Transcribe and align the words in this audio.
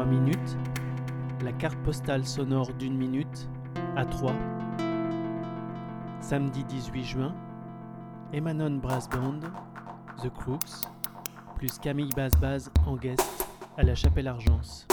3 0.00 0.10
minutes, 0.10 0.56
la 1.44 1.52
carte 1.52 1.78
postale 1.82 2.26
sonore 2.26 2.72
d'une 2.72 2.96
minute 2.96 3.50
à 3.96 4.06
3. 4.06 4.32
Samedi 6.22 6.64
18 6.64 7.04
juin, 7.04 7.34
Emanon 8.32 8.78
Brass 8.78 9.10
Band, 9.10 9.40
The 10.22 10.30
Crooks, 10.30 10.88
plus 11.56 11.78
Camille 11.78 12.08
Bass 12.16 12.32
Baz 12.40 12.70
en 12.86 12.96
guest 12.96 13.20
à 13.76 13.82
la 13.82 13.94
Chapelle 13.94 14.28
Argence. 14.28 14.86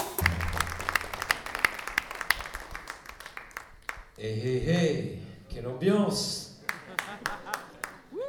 Hé 4.18 4.28
hé 4.28 4.70
hé, 4.70 5.20
quelle 5.48 5.68
ambiance 5.68 6.62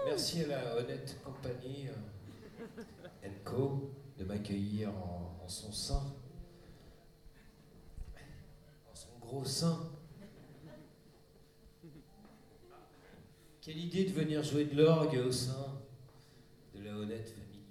Merci 0.07 0.45
à 0.45 0.47
la 0.47 0.77
honnête 0.77 1.19
compagnie 1.25 1.89
euh, 3.25 3.29
Co 3.45 3.93
de 4.17 4.25
m'accueillir 4.25 4.91
en 4.91 5.49
son 5.49 5.73
sein, 5.73 6.03
en 8.91 8.95
son 8.95 9.09
gros 9.29 9.45
sein. 9.45 9.79
Quelle 13.61 13.77
idée 13.77 14.05
de 14.05 14.13
venir 14.13 14.43
jouer 14.43 14.65
de 14.65 14.75
l'orgue 14.75 15.19
au 15.19 15.31
sein 15.31 15.79
de 16.75 16.83
la 16.83 16.97
honnête 16.97 17.29
famille. 17.29 17.67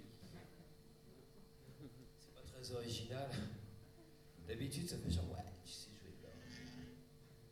C'est 2.20 2.32
pas 2.32 2.42
très 2.42 2.72
original. 2.72 3.28
D'habitude, 4.46 4.88
ça 4.88 4.96
fait 4.98 5.10
genre, 5.10 5.28
ouais, 5.32 5.44
tu 5.64 5.72
sais 5.72 5.90
jouer 6.00 6.12
de 6.16 6.22
l'orgue. 6.22 6.38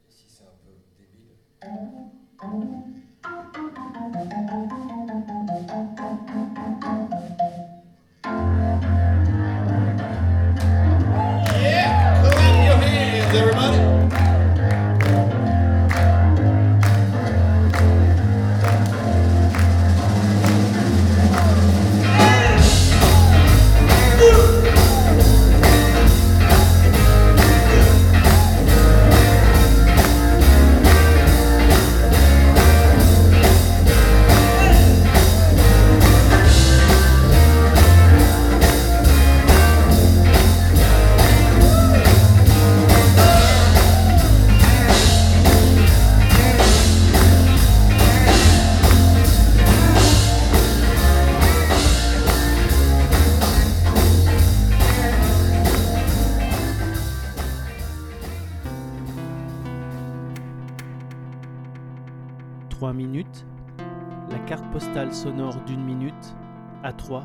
Si 0.09 0.27
c'est 0.29 0.45
un 0.45 0.55
peu 0.65 0.71
débile. 0.97 1.35
3 62.77 62.93
minutes, 62.93 63.47
la 64.29 64.39
carte 64.41 64.71
postale 64.71 65.11
sonore 65.15 65.57
d'une 65.67 65.83
minute, 65.83 66.37
à 66.83 66.93
3 66.93 67.25